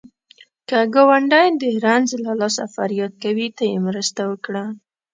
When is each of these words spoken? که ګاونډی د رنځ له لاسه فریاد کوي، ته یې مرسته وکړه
که 0.67 0.79
ګاونډی 0.93 1.47
د 1.61 1.63
رنځ 1.85 2.07
له 2.25 2.31
لاسه 2.41 2.63
فریاد 2.75 3.13
کوي، 3.23 3.47
ته 3.57 3.63
یې 3.71 3.77
مرسته 3.87 4.21
وکړه 4.31 4.63